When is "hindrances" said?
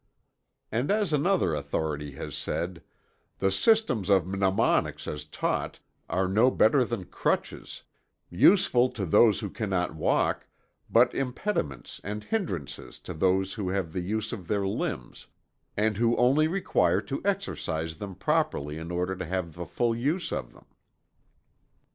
12.23-12.97